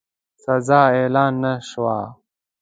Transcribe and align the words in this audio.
سزا 0.43 0.81
اعلان 0.95 1.33
نه 1.43 1.53
شوه. 1.69 1.97